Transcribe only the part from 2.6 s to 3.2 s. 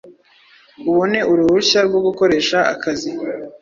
akazi